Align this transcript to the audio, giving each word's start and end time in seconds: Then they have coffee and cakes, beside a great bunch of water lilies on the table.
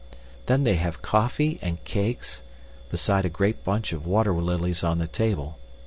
Then 0.47 0.63
they 0.63 0.77
have 0.77 1.03
coffee 1.03 1.59
and 1.61 1.83
cakes, 1.83 2.41
beside 2.89 3.23
a 3.23 3.29
great 3.29 3.63
bunch 3.63 3.93
of 3.93 4.07
water 4.07 4.33
lilies 4.33 4.83
on 4.83 4.97
the 4.97 5.05
table. 5.05 5.59